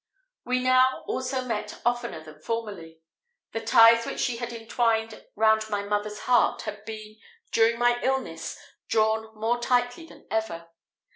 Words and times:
We 0.45 0.57
now 0.63 1.03
also 1.07 1.45
met 1.45 1.79
oftener 1.85 2.23
than 2.23 2.39
formerly. 2.39 3.03
The 3.51 3.61
ties 3.61 4.03
which 4.03 4.19
she 4.19 4.37
had 4.37 4.51
entwined 4.51 5.23
round 5.35 5.69
my 5.69 5.83
mother's 5.83 6.21
heart 6.21 6.63
had 6.63 6.85
been, 6.85 7.17
during 7.51 7.77
my 7.77 8.01
illness, 8.01 8.57
drawn 8.87 9.29
more 9.35 9.59
tightly 9.59 10.07
than 10.07 10.25
ever. 10.31 10.69